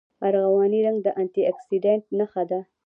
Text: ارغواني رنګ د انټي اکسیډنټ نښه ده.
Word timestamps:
ارغواني 0.27 0.79
رنګ 0.85 0.97
د 1.03 1.07
انټي 1.21 1.41
اکسیډنټ 1.51 2.03
نښه 2.17 2.43
ده. 2.49 2.59